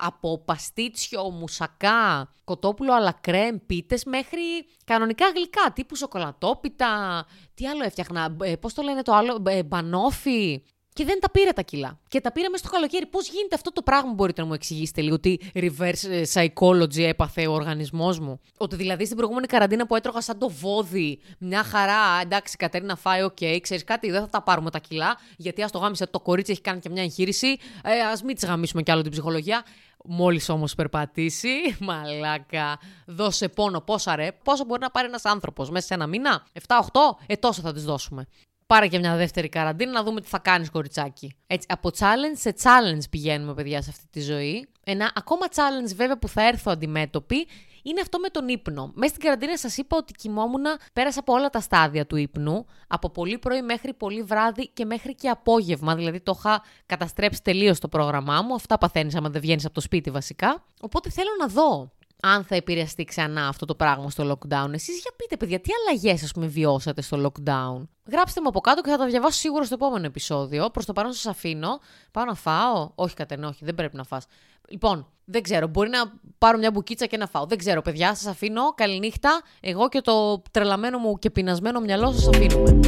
από 0.00 0.38
παστίτσιο, 0.38 1.30
μουσακά, 1.30 2.32
κοτόπουλο 2.44 2.94
αλά 2.94 3.12
κρεμ, 3.20 3.56
πίτες, 3.66 4.04
μέχρι 4.04 4.40
κανονικά 4.84 5.30
γλυκά, 5.30 5.72
τύπου 5.72 5.96
σοκολατόπιτα, 5.96 7.24
τι 7.54 7.66
άλλο 7.66 7.84
έφτιαχνα, 7.84 8.36
ε, 8.42 8.56
πώς 8.56 8.74
το 8.74 8.82
λένε 8.82 9.02
το 9.02 9.14
άλλο, 9.14 9.42
ε, 9.46 9.62
μπανόφι. 9.62 10.62
Και 10.98 11.04
δεν 11.04 11.20
τα 11.20 11.30
πήρα 11.30 11.52
τα 11.52 11.62
κιλά. 11.62 11.98
Και 12.08 12.20
τα 12.20 12.32
πήρα 12.32 12.50
μέσα 12.50 12.64
στο 12.64 12.72
καλοκαίρι. 12.72 13.06
Πώς 13.06 13.28
γίνεται 13.28 13.54
αυτό 13.54 13.72
το 13.72 13.82
πράγμα, 13.82 14.12
μπορείτε 14.12 14.40
να 14.40 14.46
μου 14.46 14.54
εξηγήσετε 14.54 15.00
λίγο, 15.00 15.20
τι 15.20 15.36
reverse 15.54 16.08
ε, 16.10 16.22
psychology 16.32 16.98
έπαθε 16.98 17.46
ο 17.46 17.52
οργανισμός 17.52 18.18
μου; 18.18 18.40
Ότι 18.56 18.76
δηλαδή 18.76 19.04
στην 19.04 19.16
προηγούμενη 19.16 19.46
καραντίνα 19.46 19.86
που 19.86 19.96
έτρωγα 19.96 20.20
σαν 20.20 20.38
το 20.38 20.48
βόδι, 20.48 21.20
μια 21.38 21.62
χαρά, 21.62 22.20
εντάξει, 22.22 22.56
Κατερίνα 22.56 22.96
φάε, 22.96 23.22
OK, 23.22 23.36
okay, 23.40 23.58
ξέρεις 23.60 23.84
κάτι, 23.84 24.10
δεν 24.10 24.20
θα 24.20 24.28
τα 24.28 24.42
πάρουμε 24.42 24.70
τα 24.70 24.78
κιλά, 24.78 25.18
γιατί 25.36 25.62
άσ' 25.62 25.70
το 25.70 25.78
γάμησέ 25.78 26.06
το 26.06 26.20
κορίτσι, 26.20 26.52
έχει 26.52 26.60
κάνει 26.60 26.80
και 26.80 26.88
μια 26.88 27.02
εγχείρηση. 27.02 27.56
Ε, 27.82 28.00
ας 28.12 28.22
μην 28.22 28.34
της 28.34 28.44
γαμίσουμε 28.44 28.82
κι 28.82 28.90
άλλο 28.90 29.02
την 29.02 29.10
ψυχολογία. 29.10 29.64
Μόλις 30.04 30.48
όμως 30.48 30.74
περπατήσει, 30.74 31.48
μαλάκα, 31.80 32.78
δώσε 33.06 33.48
πόνο. 33.48 33.80
Πόσα 33.80 34.16
ρε, 34.16 34.32
πόσο 34.44 34.64
μπορεί 34.64 34.80
να 34.80 34.90
πάρει 34.90 35.06
ένας 35.06 35.24
άνθρωπος 35.24 35.70
μέσα 35.70 35.86
σε 35.86 35.94
ένα 35.94 36.06
μήνα, 36.06 36.46
7-8, 36.66 36.80
ε 37.26 37.36
τόσο 37.36 37.60
θα 37.60 37.72
της 37.72 37.84
δώσουμε. 37.84 38.26
Πάρε 38.68 38.88
και 38.88 38.98
μια 38.98 39.16
δεύτερη 39.16 39.48
καραντίνα 39.48 39.90
να 39.92 40.02
δούμε 40.02 40.20
τι 40.20 40.28
θα 40.28 40.38
κάνεις, 40.38 40.70
κοριτσάκι. 40.70 41.34
Έτσι, 41.46 41.66
από 41.70 41.90
challenge 41.98 42.36
σε 42.36 42.54
challenge 42.62 43.02
πηγαίνουμε, 43.10 43.54
παιδιά, 43.54 43.82
σε 43.82 43.90
αυτή 43.90 44.06
τη 44.10 44.20
ζωή. 44.20 44.68
Ένα 44.84 45.12
ακόμα 45.14 45.46
challenge, 45.54 45.94
βέβαια, 45.94 46.18
που 46.18 46.28
θα 46.28 46.46
έρθω 46.46 46.70
αντιμέτωπη 46.70 47.46
είναι 47.82 48.00
αυτό 48.00 48.18
με 48.18 48.28
τον 48.28 48.48
ύπνο. 48.48 48.92
Μέσα 48.94 49.14
στην 49.14 49.24
καραντίνα 49.24 49.58
σας 49.58 49.76
είπα 49.76 49.96
ότι 49.96 50.12
κοιμόμουν, 50.12 50.64
πέρασα 50.92 51.20
από 51.20 51.32
όλα 51.32 51.50
τα 51.50 51.60
στάδια 51.60 52.06
του 52.06 52.16
ύπνου. 52.16 52.66
Από 52.88 53.10
πολύ 53.10 53.38
πρωί 53.38 53.62
μέχρι 53.62 53.94
πολύ 53.94 54.22
βράδυ 54.22 54.68
και 54.68 54.84
μέχρι 54.84 55.14
και 55.14 55.28
απόγευμα. 55.28 55.94
Δηλαδή 55.94 56.20
το 56.20 56.34
είχα 56.38 56.62
καταστρέψει 56.86 57.42
τελείως 57.42 57.78
το 57.80 57.88
πρόγραμμά 57.88 58.42
μου. 58.42 58.54
Αυτά 58.54 58.78
παθαίνεις 58.78 59.14
άμα 59.14 59.28
δεν 59.28 59.40
βγαίνεις 59.40 59.64
από 59.64 59.74
το 59.74 59.80
σπίτι 59.80 60.10
βασικά. 60.10 60.64
Οπότε 60.80 61.10
θέλω 61.10 61.30
να 61.38 61.46
δω 61.46 61.92
αν 62.22 62.44
θα 62.44 62.54
επηρεαστεί 62.54 63.04
ξανά 63.04 63.48
αυτό 63.48 63.64
το 63.64 63.74
πράγμα 63.74 64.10
στο 64.10 64.24
lockdown. 64.30 64.72
Εσείς 64.72 65.00
για 65.00 65.10
πείτε, 65.16 65.36
παιδιά, 65.36 65.60
τι 65.60 65.70
αλλαγές 65.72 66.22
ας 66.22 66.32
πούμε 66.32 66.46
βιώσατε 66.46 67.02
στο 67.02 67.32
lockdown; 67.32 67.88
Γράψτε 68.10 68.40
μου 68.40 68.48
από 68.48 68.60
κάτω 68.60 68.80
και 68.80 68.90
θα 68.90 68.96
τα 68.96 69.06
διαβάσω 69.06 69.38
σίγουρα 69.38 69.64
στο 69.64 69.74
επόμενο 69.74 70.06
επεισόδιο. 70.06 70.70
Προς 70.70 70.84
το 70.84 70.92
παρόν 70.92 71.12
σας 71.12 71.26
αφήνω. 71.26 71.80
Πάω 72.12 72.24
να 72.24 72.34
φάω; 72.34 72.90
Όχι, 72.94 73.14
κατενό, 73.14 73.48
όχι, 73.48 73.64
δεν 73.64 73.74
πρέπει 73.74 73.96
να 73.96 74.04
φας. 74.04 74.26
Λοιπόν, 74.68 75.06
δεν 75.24 75.42
ξέρω. 75.42 75.66
Μπορεί 75.66 75.88
να 75.88 76.12
πάρω 76.38 76.58
μια 76.58 76.70
μπουκίτσα 76.70 77.06
και 77.06 77.16
να 77.16 77.26
φάω. 77.26 77.46
Δεν 77.46 77.58
ξέρω, 77.58 77.82
παιδιά. 77.82 78.14
Σας 78.14 78.26
αφήνω. 78.26 78.72
Καληνύχτα. 78.74 79.40
Εγώ 79.60 79.88
και 79.88 80.00
το 80.00 80.42
τρελαμένο 80.50 80.98
μου 80.98 81.18
και 81.18 81.30
πεινασμένο 81.30 81.80
μυαλό 81.80 82.12
σας 82.12 82.28
αφήνουμε. 82.28 82.80